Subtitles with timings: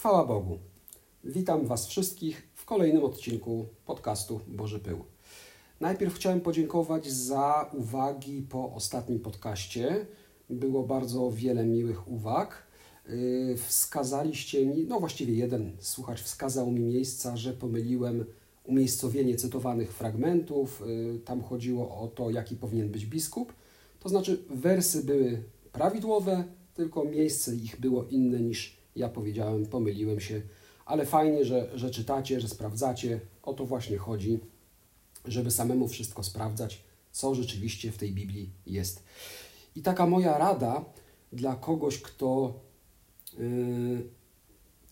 [0.00, 0.58] Chwała Bogu.
[1.24, 5.04] Witam Was wszystkich w kolejnym odcinku podcastu Boży Pył.
[5.80, 10.06] Najpierw chciałem podziękować za uwagi po ostatnim podcaście.
[10.50, 12.66] Było bardzo wiele miłych uwag.
[13.08, 18.24] Yy, wskazaliście mi, no właściwie jeden słuchacz wskazał mi miejsca, że pomyliłem
[18.64, 20.82] umiejscowienie cytowanych fragmentów.
[20.86, 23.52] Yy, tam chodziło o to, jaki powinien być biskup.
[23.98, 25.42] To znaczy, wersy były
[25.72, 26.44] prawidłowe,
[26.74, 30.42] tylko miejsce ich było inne niż ja powiedziałem, pomyliłem się,
[30.86, 33.20] ale fajnie, że, że czytacie, że sprawdzacie.
[33.42, 34.40] O to właśnie chodzi,
[35.24, 39.04] żeby samemu wszystko sprawdzać, co rzeczywiście w tej Biblii jest.
[39.76, 40.84] I taka moja rada
[41.32, 42.60] dla kogoś, kto
[43.38, 44.02] yy,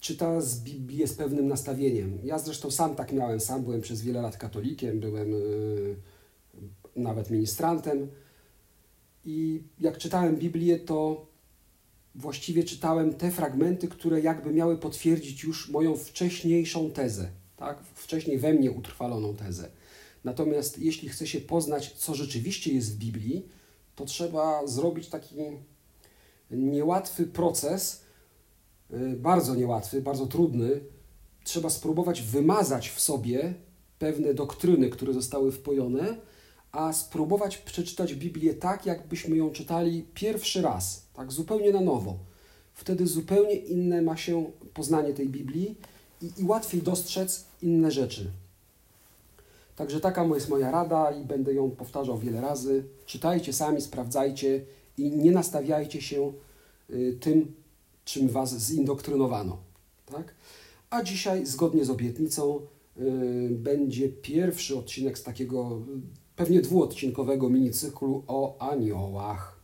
[0.01, 2.19] czyta z Biblię z pewnym nastawieniem.
[2.25, 5.97] Ja zresztą sam tak miałem, sam byłem przez wiele lat katolikiem, byłem yy,
[6.97, 8.09] nawet ministrantem.
[9.25, 11.27] I jak czytałem Biblię, to
[12.19, 17.83] właściwie czytałem te fragmenty, które jakby miały potwierdzić już moją wcześniejszą tezę, tak?
[17.95, 19.71] wcześniej we mnie utrwaloną tezę.
[20.25, 23.49] Natomiast jeśli chce się poznać, co rzeczywiście jest w Biblii,
[23.95, 25.37] to trzeba zrobić taki
[26.51, 28.05] niełatwy proces,
[28.93, 30.81] y, bardzo niełatwy, bardzo trudny.
[31.45, 33.55] Trzeba spróbować wymazać w sobie
[33.99, 36.17] pewne doktryny, które zostały wpojone,
[36.73, 42.19] a spróbować przeczytać Biblię tak, jakbyśmy ją czytali pierwszy raz, tak zupełnie na nowo.
[42.75, 45.75] Wtedy zupełnie inne ma się poznanie tej Biblii
[46.23, 48.31] i, i łatwiej dostrzec inne rzeczy.
[49.77, 52.85] Także taka jest moja rada i będę ją powtarzał wiele razy.
[53.07, 54.65] Czytajcie sami, sprawdzajcie
[54.97, 56.33] i nie nastawiajcie się
[56.91, 57.55] y, tym,
[58.05, 59.59] czym was zindoktrynowano.
[60.07, 60.35] Tak?
[60.91, 62.61] A dzisiaj, zgodnie z obietnicą,
[62.97, 65.81] y, będzie pierwszy odcinek z takiego
[66.39, 69.61] pewnie dwuodcinkowego minicyklu o aniołach.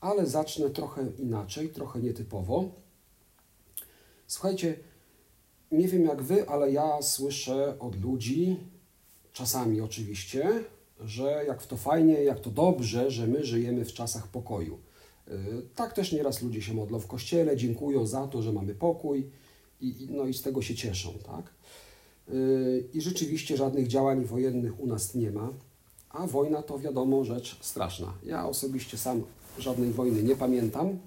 [0.00, 2.64] Ale zacznę trochę inaczej, trochę nietypowo.
[4.26, 4.76] Słuchajcie,
[5.72, 8.56] nie wiem jak wy, ale ja słyszę od ludzi,
[9.32, 10.64] czasami oczywiście,
[11.00, 14.78] że jak to fajnie, jak to dobrze, że my żyjemy w czasach pokoju.
[15.28, 15.32] Y,
[15.74, 19.30] tak też nieraz ludzie się modlą w kościele, dziękują za to, że mamy pokój
[19.80, 21.54] i, no i z tego się cieszą, tak?
[22.34, 25.52] Y, I rzeczywiście żadnych działań wojennych u nas nie ma.
[26.12, 28.12] A wojna to wiadomo rzecz straszna.
[28.24, 29.22] Ja osobiście sam
[29.58, 30.98] żadnej wojny nie pamiętam.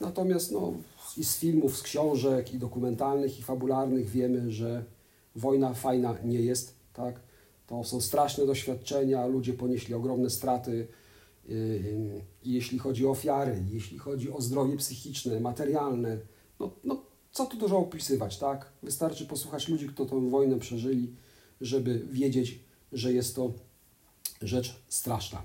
[0.00, 0.72] Natomiast no,
[1.16, 4.84] i z filmów, z książek, i dokumentalnych, i fabularnych wiemy, że
[5.36, 6.74] wojna fajna nie jest.
[6.92, 7.20] Tak?
[7.66, 10.86] To są straszne doświadczenia, ludzie ponieśli ogromne straty.
[11.48, 16.18] Yy, jeśli chodzi o ofiary, jeśli chodzi o zdrowie psychiczne, materialne,
[16.60, 17.02] no, no
[17.32, 18.72] co tu dużo opisywać, tak?
[18.82, 21.14] Wystarczy posłuchać ludzi, którzy tę wojnę przeżyli,
[21.60, 22.60] żeby wiedzieć,
[22.92, 23.52] że jest to
[24.42, 25.42] rzecz straszna.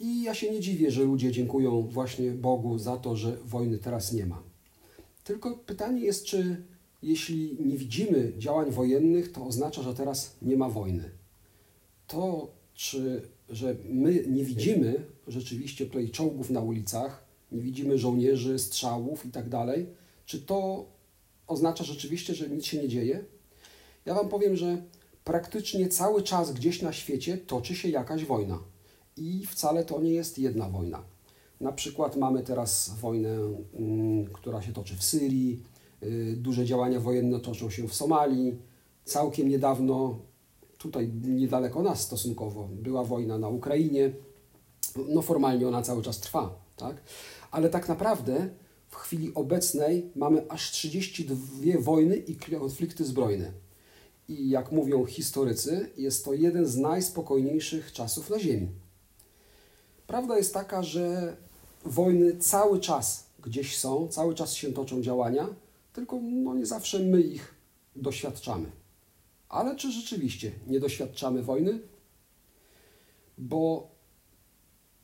[0.00, 4.12] I ja się nie dziwię, że ludzie dziękują właśnie Bogu za to, że wojny teraz
[4.12, 4.42] nie ma.
[5.24, 6.62] Tylko pytanie jest, czy
[7.02, 11.10] jeśli nie widzimy działań wojennych, to oznacza, że teraz nie ma wojny.
[12.06, 19.26] To, czy, że my nie widzimy rzeczywiście tutaj czołgów na ulicach, nie widzimy żołnierzy, strzałów
[19.26, 19.86] i tak dalej,
[20.26, 20.86] czy to
[21.46, 23.24] oznacza rzeczywiście, że nic się nie dzieje?
[24.06, 24.82] Ja Wam powiem, że
[25.24, 28.58] praktycznie cały czas gdzieś na świecie toczy się jakaś wojna.
[29.16, 31.02] I wcale to nie jest jedna wojna.
[31.60, 33.38] Na przykład mamy teraz wojnę,
[33.74, 35.62] mm, która się toczy w Syrii,
[36.02, 38.58] y, duże działania wojenne toczą się w Somalii.
[39.04, 40.18] Całkiem niedawno,
[40.78, 44.12] tutaj niedaleko nas stosunkowo, była wojna na Ukrainie.
[45.08, 47.02] No formalnie ona cały czas trwa, tak?
[47.50, 48.48] Ale tak naprawdę
[48.88, 53.52] w chwili obecnej mamy aż 32 wojny i konflikty zbrojne.
[54.32, 58.68] I jak mówią historycy, jest to jeden z najspokojniejszych czasów na Ziemi.
[60.06, 61.36] Prawda jest taka, że
[61.84, 65.48] wojny cały czas gdzieś są, cały czas się toczą działania,
[65.92, 67.54] tylko no nie zawsze my ich
[67.96, 68.70] doświadczamy.
[69.48, 71.78] Ale czy rzeczywiście nie doświadczamy wojny?
[73.38, 73.88] Bo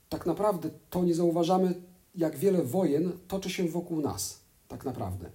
[0.08, 1.74] tak naprawdę to nie zauważamy,
[2.14, 4.40] jak wiele wojen toczy się wokół nas.
[4.68, 5.30] Tak naprawdę.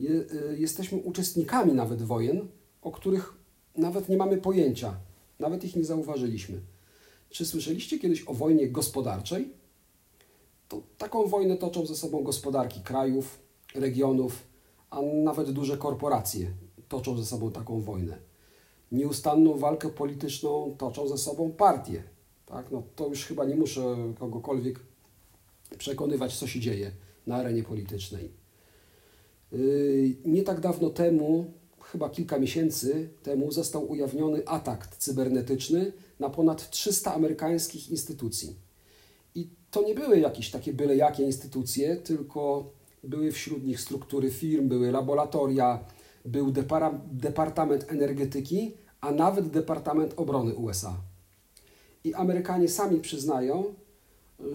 [0.00, 2.48] Y, jesteśmy uczestnikami nawet wojen,
[2.82, 3.34] o których
[3.76, 4.96] nawet nie mamy pojęcia,
[5.38, 6.60] nawet ich nie zauważyliśmy.
[7.30, 9.52] Czy słyszeliście kiedyś o wojnie gospodarczej?
[10.68, 13.38] To taką wojnę toczą ze sobą gospodarki krajów,
[13.74, 14.42] regionów,
[14.90, 16.50] a nawet duże korporacje
[16.88, 18.18] toczą ze sobą taką wojnę.
[18.92, 22.02] Nieustanną walkę polityczną toczą ze sobą partie.
[22.46, 22.70] Tak?
[22.70, 24.80] No, to już chyba nie muszę kogokolwiek
[25.78, 26.90] przekonywać, co się dzieje
[27.26, 28.30] na arenie politycznej.
[29.52, 31.52] Yy, nie tak dawno temu
[31.84, 38.56] chyba kilka miesięcy temu został ujawniony atak cybernetyczny na ponad 300 amerykańskich instytucji.
[39.34, 42.72] I to nie były jakieś takie byle jakie instytucje, tylko
[43.04, 45.84] Były wśród nich struktury firm, były laboratoria,
[46.24, 50.96] był depara, Departament Energetyki, a nawet Departament Obrony USA.
[52.04, 53.74] I Amerykanie sami przyznają,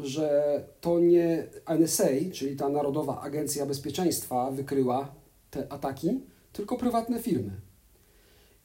[0.03, 1.47] że to nie
[1.79, 5.12] NSA, czyli ta Narodowa Agencja Bezpieczeństwa, wykryła
[5.51, 6.19] te ataki,
[6.57, 7.62] tylko prywatne firmy.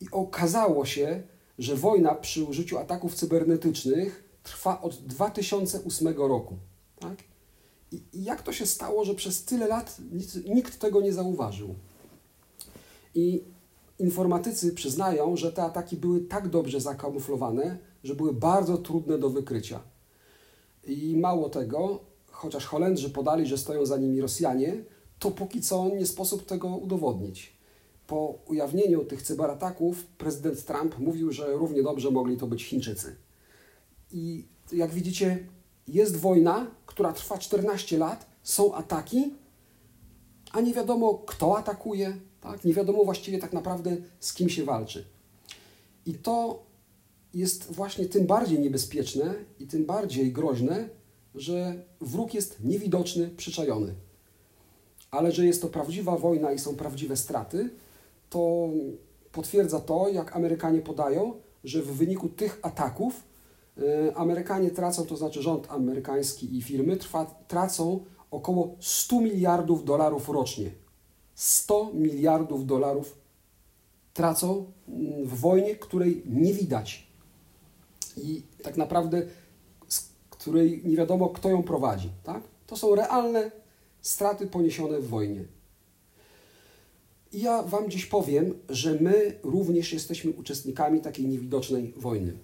[0.01, 1.23] I okazało się,
[1.59, 6.57] że wojna przy użyciu ataków cybernetycznych trwa od 2008 roku.
[7.01, 7.19] Tak?
[7.93, 9.97] I jak to się stało, że przez tyle lat
[10.55, 11.75] nikt tego nie zauważył?
[13.15, 13.45] I
[13.99, 19.81] informatycy przyznają, że te ataki były tak dobrze zakamuflowane, że były bardzo trudne do wykrycia.
[20.85, 22.01] I mało tego,
[22.31, 24.85] chociaż Holendrzy podali, że stoją za nimi Rosjanie,
[25.19, 27.62] to póki co nie sposób tego udowodnić.
[28.07, 33.17] Po ujawnieniu tych cyberataków prezydent Trump mówił, że równie dobrze mogli to być Chińczycy.
[34.13, 35.47] I jak widzicie,
[35.89, 39.35] jest wojna, która trwa 14 lat, są ataki,
[40.53, 42.65] a nie wiadomo kto atakuje, tak?
[42.65, 45.05] nie wiadomo właściwie tak naprawdę z kim się walczy.
[46.07, 46.63] I to
[47.35, 50.89] jest właśnie tym bardziej niebezpieczne i tym bardziej groźne,
[51.35, 53.95] że wróg jest niewidoczny, przyczajony.
[55.11, 57.71] Ale że jest to prawdziwa wojna i są prawdziwe straty,
[58.33, 58.69] to
[59.33, 61.35] potwierdza to, jak Amerykanie podają,
[61.65, 63.25] że w wyniku tych ataków
[63.79, 70.29] y, Amerykanie tracą, to znaczy rząd amerykański i firmy trwa, tracą około 100 miliardów dolarów
[70.29, 70.71] rocznie.
[71.35, 73.17] 100 miliardów dolarów
[74.15, 77.07] tracą mm, w wojnie, której nie widać
[78.17, 79.23] i tak naprawdę
[79.89, 82.11] z której nie wiadomo, kto ją prowadzi.
[82.25, 82.43] Tak?
[82.67, 83.51] To są realne
[84.01, 85.45] straty poniesione w wojnie.
[87.33, 92.39] I ja Wam dziś powiem, że my również jesteśmy uczestnikami takiej niewidocznej wojny.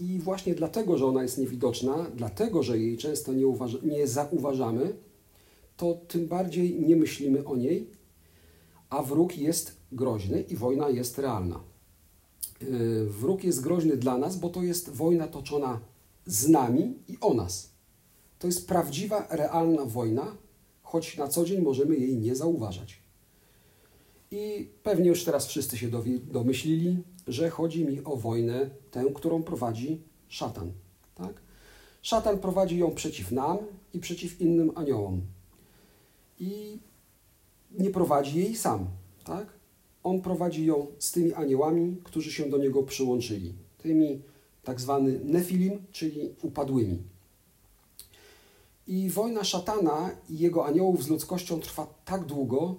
[0.00, 4.94] I właśnie dlatego, że ona jest niewidoczna, dlatego, że jej często nie, uważa, nie zauważamy,
[5.76, 7.90] to tym bardziej nie myślimy o niej,
[8.90, 11.60] a wróg jest groźny i wojna jest realna.
[12.62, 15.80] Y, wróg jest groźny dla nas, bo to jest wojna toczona
[16.26, 17.70] z nami i o nas.
[18.38, 20.36] To jest prawdziwa, realna wojna,
[20.82, 23.07] choć na co dzień możemy jej nie zauważać.
[24.30, 25.88] I pewnie już teraz wszyscy się
[26.22, 26.96] domyślili,
[27.26, 30.72] że chodzi mi o wojnę, tę, którą prowadzi szatan.
[31.14, 31.42] Tak?
[32.02, 33.58] Szatan prowadzi ją przeciw nam
[33.94, 35.20] i przeciw innym aniołom.
[36.40, 36.78] I
[37.70, 38.86] nie prowadzi jej sam.
[39.24, 39.46] Tak?
[40.02, 43.52] On prowadzi ją z tymi aniołami, którzy się do niego przyłączyli.
[43.78, 44.22] Tymi
[44.64, 47.02] tak zwany nefilim, czyli upadłymi.
[48.86, 52.74] I wojna szatana i jego aniołów z ludzkością trwa tak długo,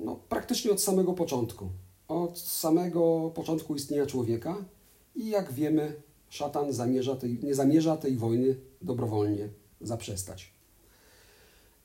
[0.00, 1.68] no, praktycznie od samego początku.
[2.08, 4.64] Od samego początku istnienia człowieka
[5.16, 9.48] i jak wiemy, szatan zamierza tej, nie zamierza tej wojny dobrowolnie
[9.80, 10.52] zaprzestać.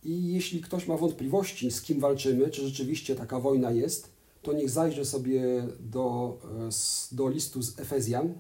[0.04, 4.10] I jeśli ktoś ma wątpliwości, z kim walczymy, czy rzeczywiście taka wojna jest,
[4.42, 8.34] to niech zajrzy sobie do, e, do listu z Efezjan,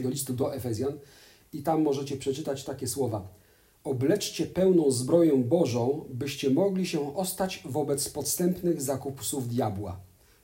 [0.00, 0.98] do listu do Efezjan
[1.52, 3.28] i tam możecie przeczytać takie słowa.
[3.84, 10.00] Obleczcie pełną zbroję Bożą, byście mogli się ostać wobec podstępnych zakupów diabła.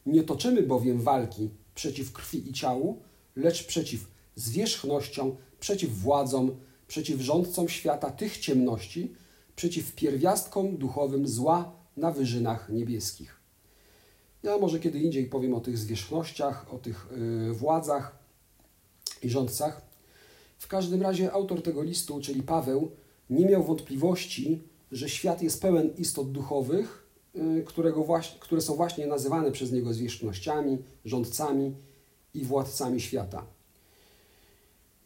[0.07, 3.03] Nie toczymy bowiem walki przeciw krwi i ciału,
[3.37, 6.57] lecz przeciw zwierzchnościom, przeciw władzom,
[6.89, 9.15] przeciw rządcom świata tych ciemności,
[9.57, 13.41] przeciw pierwiastkom duchowym zła na wyżynach niebieskich.
[14.43, 17.07] Ja może kiedy indziej powiem o tych zwierzchnościach, o tych
[17.47, 18.19] yy, władzach
[19.23, 19.83] i rządcach.
[20.59, 22.91] W każdym razie autor tego listu, czyli Paweł,
[23.31, 29.07] nie miał wątpliwości, że świat jest pełen istot duchowych, yy, którego właśnie, które są właśnie
[29.07, 31.75] nazywane przez niego zwierzchnościami, rządcami
[32.35, 33.47] i władcami świata.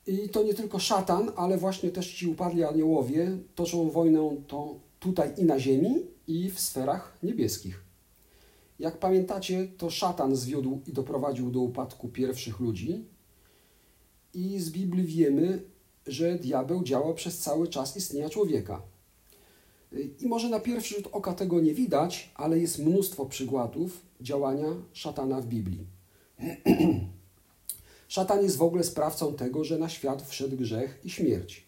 [0.07, 5.33] I to nie tylko szatan, ale właśnie też ci upadli aniołowie toczą wojnę to tutaj
[5.37, 7.85] i na ziemi, i w sferach niebieskich.
[8.79, 13.05] Jak pamiętacie, to szatan zwiódł i doprowadził do upadku pierwszych ludzi.
[14.35, 15.61] I z Biblii wiemy,
[16.07, 18.83] że diabeł działał przez cały czas istnienia człowieka.
[20.21, 25.41] I może na pierwszy rzut oka tego nie widać, ale jest mnóstwo przykładów działania szatana
[25.41, 25.87] w Biblii.
[28.09, 31.65] Szatan jest w ogóle sprawcą tego, że na świat wszedł grzech i śmierć.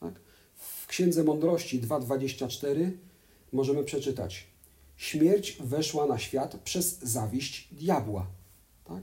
[0.00, 0.14] Tak?
[0.54, 2.90] W Księdze Mądrości 2.24
[3.52, 4.46] możemy przeczytać:
[4.96, 8.26] śmierć weszła na świat przez zawiść diabła.
[8.84, 9.02] Tak?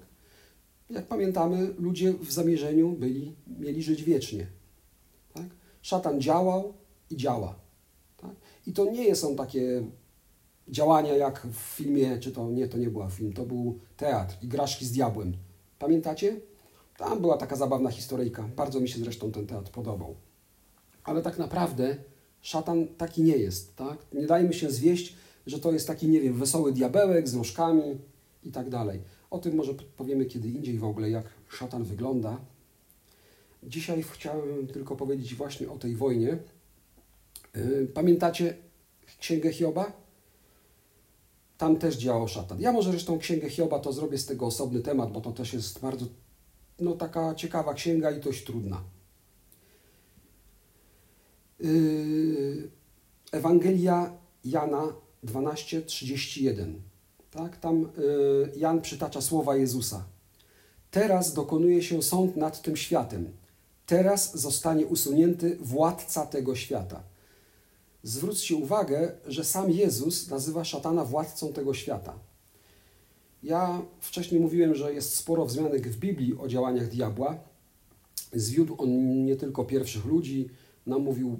[0.89, 4.48] Jak pamiętamy, ludzie w zamierzeniu byli, mieli żyć wiecznie.
[5.88, 6.74] Szatan działał
[7.10, 7.56] i działa.
[8.17, 8.36] Tak?
[8.67, 9.84] I to nie są takie
[10.67, 14.86] działania jak w filmie, czy to nie, to nie była film, to był teatr, igraszki
[14.86, 15.34] z diabłem.
[15.79, 16.39] Pamiętacie?
[16.98, 18.50] Tam była taka zabawna historyjka.
[18.56, 20.15] Bardzo mi się zresztą ten teatr podobał.
[21.03, 21.98] Ale tak naprawdę
[22.41, 23.75] szatan taki nie jest.
[23.75, 23.98] Tak?
[24.13, 25.15] Nie dajmy się zwieść
[25.48, 27.98] że to jest taki, nie wiem, wesoły diabełek z nóżkami
[28.44, 29.01] i tak dalej.
[29.29, 32.39] O tym może powiemy kiedy indziej w ogóle, jak szatan wygląda.
[33.64, 36.38] Dzisiaj chciałem tylko powiedzieć właśnie o tej wojnie.
[37.58, 38.58] Y, pamiętacie
[39.20, 39.92] Księgę Hioba?
[41.58, 42.62] Tam też działał szatan.
[42.62, 45.80] Ja może zresztą Księgę Hioba to zrobię z tego osobny temat, bo to też jest
[45.80, 46.06] bardzo
[46.80, 48.84] no, taka ciekawa księga i dość trudna.
[51.62, 52.70] Y,
[53.32, 56.74] Ewangelia Jana 12:31.
[57.32, 57.58] Tak?
[57.58, 60.06] Tam y, Jan przytacza słowa Jezusa.
[60.92, 63.32] Teraz dokonuje się sąd nad tym światem.
[63.88, 67.03] Teraz zostanie usunięty władca tego świata.
[68.03, 72.20] Zwróćcie uwagę, że sam Jezus nazywa szatana władcą tego świata.
[73.44, 77.39] Ja wcześniej mówiłem, że jest sporo wzmianek w Biblii o działaniach diabła.
[78.34, 80.50] Zwiódł on nie tylko pierwszych ludzi,
[80.86, 81.39] namówił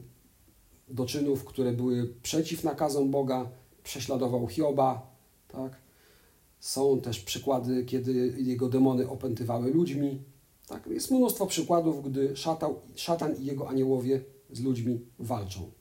[0.88, 3.50] do czynów, które były przeciw nakazom Boga,
[3.84, 5.12] prześladował Hioba.
[5.48, 5.75] Tak?
[6.60, 10.22] Są też przykłady, kiedy jego demony opętywały ludźmi.
[10.68, 10.88] Tak?
[10.88, 15.72] Jest mnóstwo przykładów, gdy szatał, szatan i jego aniołowie z ludźmi walczą.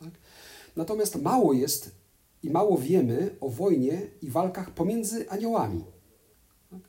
[0.00, 0.10] Tak?
[0.76, 1.90] Natomiast mało jest
[2.42, 5.84] i mało wiemy o wojnie i walkach pomiędzy aniołami.
[6.70, 6.80] Tak?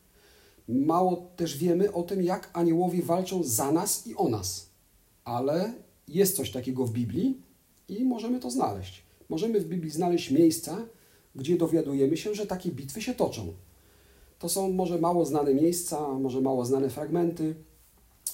[0.68, 4.70] Mało też wiemy o tym, jak aniołowie walczą za nas i o nas.
[5.24, 5.74] Ale
[6.08, 7.42] jest coś takiego w Biblii
[7.88, 9.04] i możemy to znaleźć.
[9.30, 10.86] Możemy w Biblii znaleźć miejsca,
[11.36, 13.54] gdzie dowiadujemy się, że takie bitwy się toczą.
[14.40, 17.56] To są może mało znane miejsca, może mało znane fragmenty,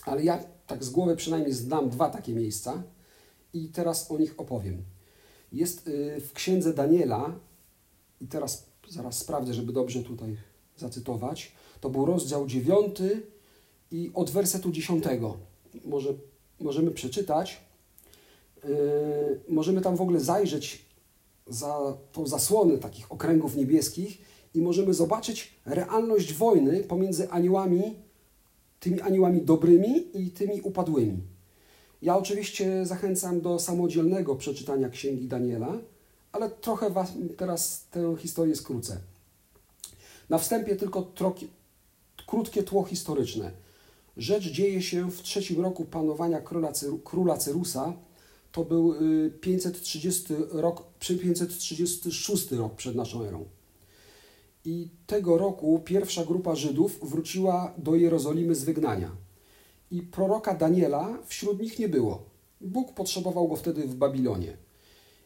[0.06, 2.84] ale ja tak z głowy przynajmniej znam dwa takie miejsca
[3.54, 4.84] i teraz o nich opowiem.
[5.52, 7.40] Jest y, w księdze Daniela,
[8.22, 10.38] i teraz zaraz sprawdzę, żeby dobrze tutaj
[10.78, 11.52] zacytować.
[11.82, 12.98] To był rozdział 9
[13.92, 15.04] i od wersetu 10.
[15.86, 16.14] Może,
[16.60, 17.62] możemy przeczytać.
[18.64, 20.86] Yy, możemy tam w ogóle zajrzeć
[21.48, 24.18] za tą zasłonę takich okręgów niebieskich
[24.56, 27.96] i możemy zobaczyć realność wojny pomiędzy aniołami,
[28.80, 31.18] tymi aniołami dobrymi i tymi upadłymi.
[32.02, 35.78] Ja oczywiście zachęcam do samodzielnego przeczytania Księgi Daniela,
[36.32, 38.98] ale trochę was, teraz tę historię skrócę.
[40.30, 41.48] Na wstępie tylko troki,
[42.28, 43.52] krótkie tło historyczne.
[44.18, 46.72] Rzecz dzieje się w trzecim roku panowania króla,
[47.04, 47.94] króla Cyrusa.
[48.52, 48.96] To był
[49.42, 53.46] 530 y, rok, 536 rok przed naszą erą.
[54.66, 59.12] I tego roku pierwsza grupa Żydów wróciła do Jerozolimy z wygnania
[59.92, 62.24] i proroka Daniela wśród nich nie było.
[62.62, 64.58] Bóg potrzebował go wtedy w Babilonie.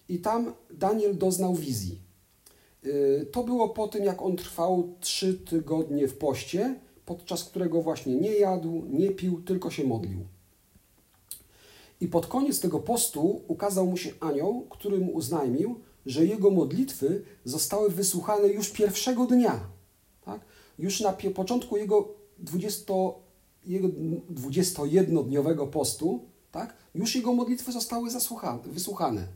[0.10, 2.02] I tam Daniel doznał wizji.
[2.86, 8.16] Y, to było po tym, jak on trwał trzy tygodnie w poście, podczas którego właśnie
[8.16, 10.20] nie jadł, nie pił, tylko się modlił.
[12.02, 17.24] I pod koniec tego postu ukazał mu się anioł, który mu uznajmił, że jego modlitwy
[17.46, 19.60] zostały wysłuchane już pierwszego dnia.
[20.26, 20.42] Tak?
[20.80, 22.08] Już na początku jego
[22.40, 22.94] 20
[23.66, 23.88] jego
[24.34, 26.20] 21-dniowego postu,
[26.52, 28.10] tak, już jego modlitwy zostały
[28.66, 29.28] wysłuchane.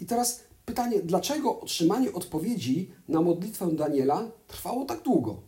[0.00, 5.40] I teraz pytanie, dlaczego otrzymanie odpowiedzi na modlitwę Daniela trwało tak długo?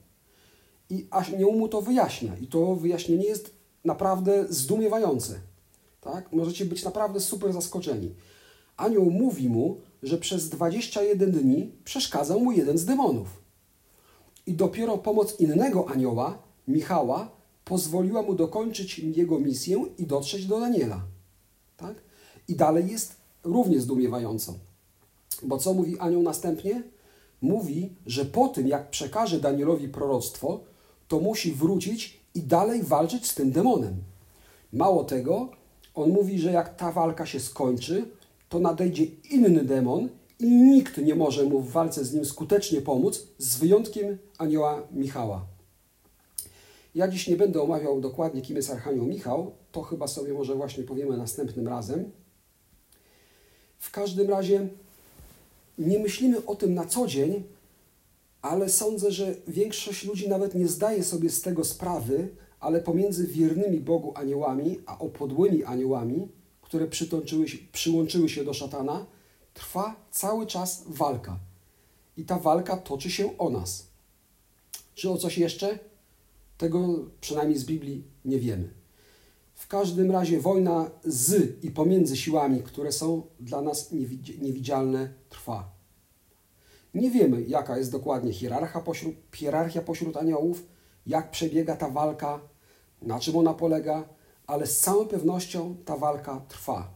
[0.91, 2.37] I anioł mu to wyjaśnia.
[2.37, 5.41] I to wyjaśnienie jest naprawdę zdumiewające.
[6.01, 6.33] Tak?
[6.33, 8.15] Możecie być naprawdę super zaskoczeni.
[8.77, 13.43] Anioł mówi mu, że przez 21 dni przeszkadzał mu jeden z demonów.
[14.47, 17.31] I dopiero pomoc innego anioła, Michała,
[17.65, 21.01] pozwoliła mu dokończyć jego misję i dotrzeć do Daniela.
[21.77, 21.95] Tak?
[22.49, 24.55] I dalej jest równie zdumiewająco.
[25.43, 26.83] Bo co mówi anioł następnie?
[27.41, 30.61] Mówi, że po tym, jak przekaże Danielowi proroctwo,
[31.09, 33.95] to musi wrócić i dalej walczyć z tym demonem.
[34.73, 35.51] Mało tego,
[35.95, 38.07] on mówi, że jak ta walka się skończy,
[38.53, 43.27] to nadejdzie inny demon i nikt nie może mu w walce z nim skutecznie pomóc,
[43.39, 45.47] z wyjątkiem anioła Michała.
[46.95, 50.85] Ja dziś nie będę omawiał dokładnie, kim jest Archanioł Michał, to chyba sobie może właśnie
[50.85, 52.11] powiemy następnym razem.
[53.79, 54.69] W każdym razie
[55.79, 57.43] nie myślimy o tym na co dzień,
[58.43, 62.29] ale sądzę, że większość ludzi nawet nie zdaje sobie z tego sprawy,
[62.61, 66.29] ale pomiędzy wiernymi Bogu aniołami a opodłymi aniołami,
[66.73, 66.89] które
[67.73, 69.07] przyłączyły się do szatana,
[69.55, 71.39] trwa cały czas walka.
[72.17, 73.87] I ta walka toczy się o nas.
[74.95, 75.79] Czy o coś jeszcze?
[76.59, 78.71] Tego przynajmniej z Biblii nie wiemy.
[79.55, 83.93] W każdym razie wojna z i pomiędzy siłami, które są dla nas
[84.41, 85.71] niewidzialne, trwa.
[86.95, 90.67] Nie wiemy, jaka jest dokładnie hierarchia pośród, hierarchia pośród aniołów,
[91.07, 92.41] jak przebiega ta walka,
[93.03, 94.09] na czym ona polega,
[94.47, 96.95] ale z całą pewnością ta walka trwa.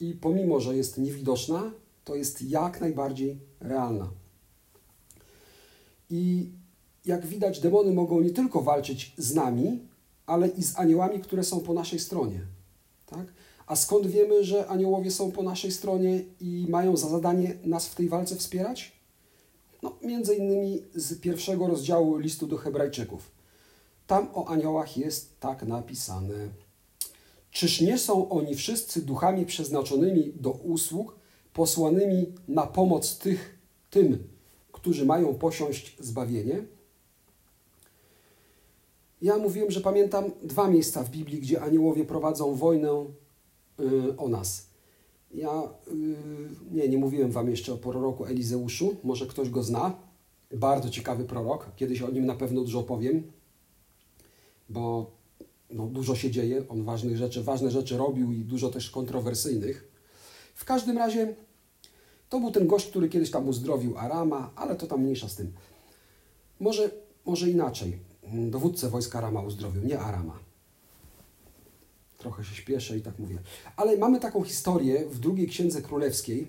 [0.00, 1.72] I pomimo, że jest niewidoczna,
[2.04, 4.10] To jest jak najbardziej realna.
[6.10, 6.50] I
[7.04, 9.80] jak widać, demony mogą nie tylko walczyć z nami,
[10.26, 12.40] ale i z aniołami, które są po naszej stronie.
[13.06, 13.26] Tak?
[13.66, 17.94] A skąd wiemy, że aniołowie są po naszej stronie i mają za zadanie nas w
[17.94, 18.92] tej walce wspierać?
[19.82, 23.35] No, między innymi z pierwszego rozdziału listu do Hebrajczyków.
[24.06, 26.48] Tam o aniołach jest tak napisane.
[27.50, 31.16] Czyż nie są oni wszyscy duchami przeznaczonymi do usług,
[31.52, 33.58] posłanymi na pomoc tych,
[33.90, 34.28] tym,
[34.72, 36.64] którzy mają posiąść zbawienie?
[39.22, 43.04] Ja mówiłem, że pamiętam dwa miejsca w Biblii, gdzie aniołowie prowadzą wojnę
[43.78, 44.66] yy, o nas.
[45.34, 46.16] Ja yy,
[46.72, 49.94] nie, nie mówiłem Wam jeszcze o proroku Elizeuszu, może ktoś go zna.
[50.52, 53.32] Bardzo ciekawy prorok, kiedyś o nim na pewno dużo powiem,
[54.68, 55.10] bo
[55.70, 59.88] no, dużo się dzieje, on ważnych rzeczy, ważne rzeczy robił i dużo też kontrowersyjnych.
[60.54, 61.34] W każdym razie
[62.28, 65.52] to był ten gość, który kiedyś tam uzdrowił Arama, ale to tam mniejsza z tym.
[66.60, 66.90] Może,
[67.24, 67.98] może inaczej.
[68.32, 70.38] Dowódcę wojska Arama uzdrowił, nie Arama.
[72.18, 73.38] Trochę się śpieszę i tak mówię.
[73.76, 76.48] Ale mamy taką historię w drugiej księdze królewskiej,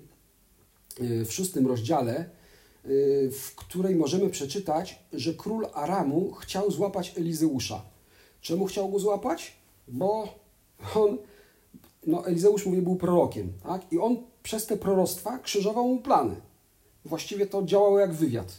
[1.00, 2.30] y, w szóstym rozdziale,
[2.86, 7.82] y, w której możemy przeczytać, że król Aramu chciał złapać Elizeusza.
[8.40, 9.52] Czemu chciał go złapać?
[9.88, 10.34] Bo
[10.94, 11.18] on,
[12.06, 13.92] no Elizeusz mówi, był prorokiem, tak?
[13.92, 16.36] I on przez te proroctwa krzyżował mu plany.
[17.04, 18.52] Właściwie to działało jak wywiad.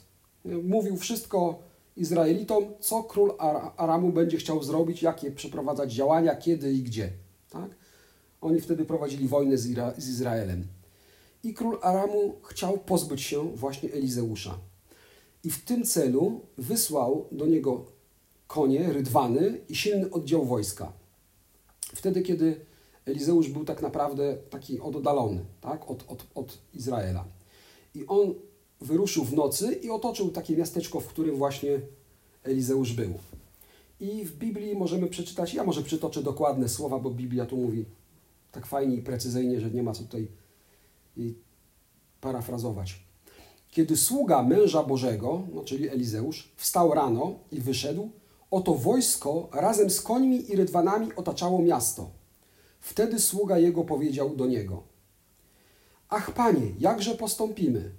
[0.64, 1.60] Mówił wszystko
[1.98, 3.34] Izraelitom, co król
[3.78, 7.12] Aramu będzie chciał zrobić, jakie przeprowadzać działania, kiedy i gdzie.
[7.50, 7.70] Tak?
[8.42, 10.68] Oni wtedy prowadzili wojnę z, Ira z Izraelem.
[11.44, 14.58] I król Aramu chciał pozbyć się właśnie Elizeusza.
[15.44, 17.86] I w tym celu wysłał do niego
[18.50, 20.92] konie, rydwany i silny oddział wojska.
[21.96, 22.66] Wtedy, kiedy
[23.06, 27.26] Elizeusz był tak naprawdę taki oddalony tak, od, od, od Izraela.
[27.96, 28.34] I on
[28.82, 31.82] wyruszył w nocy i otoczył takie miasteczko, w którym właśnie
[32.44, 33.14] Elizeusz był.
[34.00, 37.86] I w Biblii możemy przeczytać, ja może przytoczę dokładne słowa, bo Biblia tu mówi
[38.52, 40.28] tak fajnie i precyzyjnie, że nie ma co tutaj
[42.22, 43.04] parafrazować.
[43.72, 48.10] Kiedy sługa męża Bożego, no czyli Elizeusz, wstał rano i wyszedł,
[48.52, 52.10] oto wojsko razem z końmi i rydwanami otaczało miasto.
[52.80, 54.84] Wtedy sługa jego powiedział do niego:
[56.10, 57.92] Ach, panie, jakże postąpimy?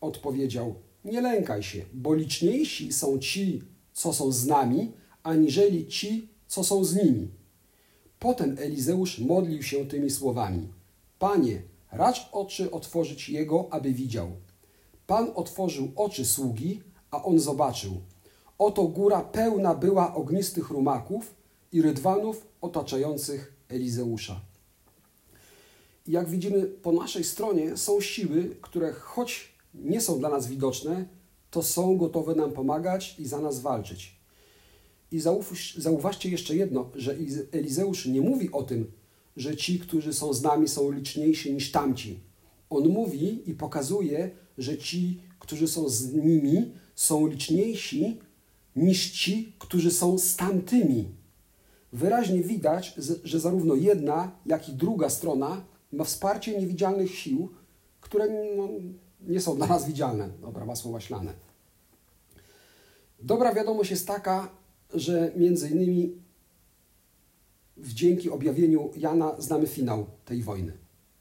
[0.00, 6.64] Odpowiedział: Nie lękaj się, bo liczniejsi są ci, co są z nami, aniżeli ci, co
[6.64, 7.28] są z nimi.
[8.18, 10.68] Potem Elizeusz modlił się tymi słowami:
[11.18, 14.30] Panie, racz oczy otworzyć jego, aby widział.
[15.06, 18.00] Pan otworzył oczy sługi, a on zobaczył.
[18.58, 21.34] Oto góra pełna była ognistych rumaków
[21.72, 24.40] i rydwanów otaczających Elizeusza.
[26.06, 31.06] Jak widzimy po naszej stronie są siły, które choć nie są dla nas widoczne,
[31.50, 34.16] to są gotowe nam pomagać i za nas walczyć.
[35.12, 35.20] I
[35.76, 37.16] zauważcie jeszcze jedno, że
[37.52, 38.92] Elizeusz nie mówi o tym,
[39.36, 42.20] że ci, którzy są z nami, są liczniejsi niż tamci.
[42.70, 48.20] On mówi i pokazuje, że ci, którzy są z nimi, są liczniejsi
[48.76, 51.08] niż ci, którzy są z tamtymi.
[51.92, 57.48] Wyraźnie widać, że zarówno jedna, jak i druga strona ma wsparcie niewidzialnych sił,
[58.00, 58.68] które no,
[59.20, 60.28] nie są dla nas widzialne.
[60.40, 61.32] Dobra, masło maślane.
[63.20, 64.48] Dobra wiadomość jest taka,
[64.94, 66.12] że między innymi
[67.78, 70.72] dzięki objawieniu Jana znamy finał tej wojny.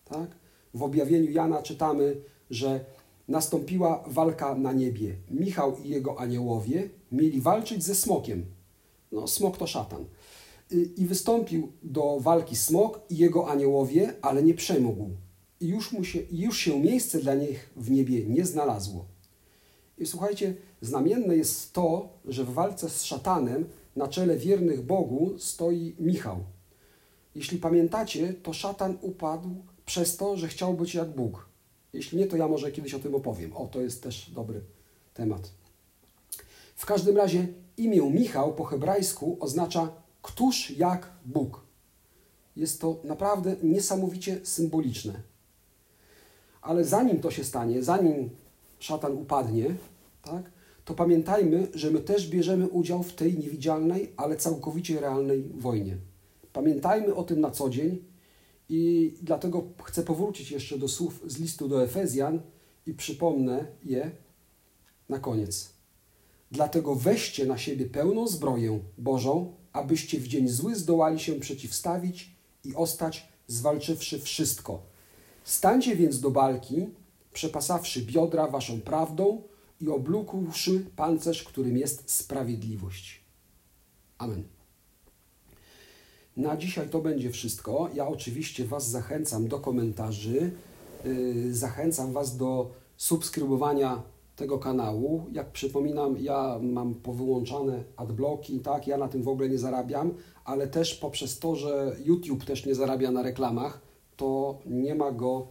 [0.06, 0.30] Tak?
[0.74, 2.16] W objawieniu Jana czytamy,
[2.50, 2.86] że
[3.28, 5.16] nastąpiła walka na niebie.
[5.32, 8.46] Michał i jego aniołowie mieli walczyć ze smokiem.
[9.12, 10.06] No, smok to szatan.
[10.98, 15.10] I wystąpił do walki smok i jego aniołowie, ale nie przemógł.
[15.60, 19.06] I już, mu się, już się miejsce dla nich w niebie nie znalazło.
[19.98, 25.96] I słuchajcie, znamienne jest to, że w walce z szatanem na czele wiernych Bogu stoi
[26.00, 26.38] Michał.
[27.36, 31.50] Jeśli pamiętacie, to szatan upadł przez to, że chciał być jak Bóg.
[31.96, 33.54] Jeśli nie, to ja może kiedyś o tym opowiem.
[33.54, 34.62] O, to jest też dobry
[35.14, 35.52] temat.
[36.76, 41.62] W każdym razie imię Michał po hebrajsku oznacza któż jak Bóg.
[42.56, 45.14] Jest to naprawdę niesamowicie symboliczne.
[46.62, 48.30] Ale zanim to się stanie, zanim
[48.80, 49.76] szatan upadnie,
[50.22, 50.52] tak,
[50.86, 55.98] to pamiętajmy, że my też bierzemy udział w tej niewidzialnej, ale całkowicie realnej wojnie.
[56.54, 58.04] Pamiętajmy o tym na co dzień
[58.70, 62.42] i dlatego chcę powrócić jeszcze do słów z listu do Efezjan
[62.86, 64.12] i przypomnę je
[65.10, 65.70] na koniec.
[66.52, 72.76] Dlatego weźcie na siebie pełną zbroję Bożą, abyście w dzień zły zdołali się przeciwstawić i
[72.76, 74.82] ostać, zwalczywszy wszystko.
[75.44, 76.86] Stańcie więc do walki,
[77.34, 79.42] przepasawszy biodra waszą prawdą
[79.82, 83.22] i oblókłszy pancerz, którym jest sprawiedliwość.
[84.18, 84.55] Amen.
[86.38, 87.90] Na dzisiaj to będzie wszystko.
[87.94, 90.52] Ja oczywiście Was zachęcam do komentarzy,
[91.06, 94.04] yy, zachęcam Was do subskrybowania
[94.36, 95.26] tego kanału.
[95.32, 100.14] Jak przypominam, ja mam powyłączane adblocki, tak, ja na tym w ogóle nie zarabiam,
[100.46, 103.82] ale też poprzez to, że YouTube też nie zarabia na reklamach,
[104.18, 105.48] to nie ma go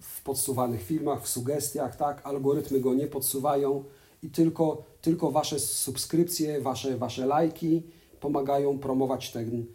[0.00, 3.84] w podsuwanych filmach, w sugestiach, tak, algorytmy go nie podsuwają
[4.22, 7.82] i tylko, tylko Wasze subskrypcje, Wasze, wasze lajki
[8.20, 9.66] pomagają promować ten,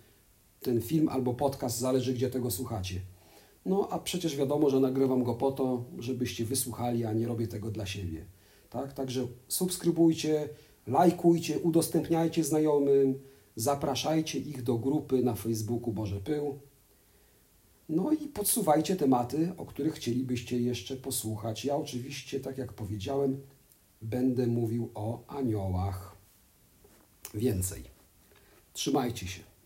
[0.68, 3.02] ten film albo podcast, zależy gdzie tego słuchacie.
[3.66, 7.72] No a przecież wiadomo, że nagrywam go po to, żebyście wysłuchali, a nie robię tego
[7.72, 8.26] dla siebie.
[8.70, 8.94] Tak?
[8.94, 10.50] Także subskrybujcie,
[10.88, 13.20] lajkujcie, udostępniajcie znajomym,
[13.56, 16.60] zapraszajcie ich do grupy na Facebooku Boże Pył.
[17.90, 21.66] No i podsuwajcie tematy, o których chcielibyście jeszcze posłuchać.
[21.66, 23.42] Ja oczywiście, tak jak powiedziałem,
[24.02, 26.18] będę mówił o aniołach.
[27.34, 27.84] Więcej.
[28.74, 29.57] Trzymajcie się.